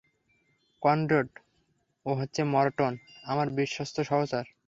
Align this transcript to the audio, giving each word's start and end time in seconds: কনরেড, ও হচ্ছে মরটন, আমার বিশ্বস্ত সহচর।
কনরেড, 0.81 1.29
ও 2.05 2.09
হচ্ছে 2.13 2.41
মরটন, 2.43 2.93
আমার 3.23 3.47
বিশ্বস্ত 3.49 3.95
সহচর। 4.01 4.45